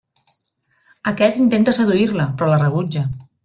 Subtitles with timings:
[1.11, 3.09] Aquest intenta seduir-la però la rebutja.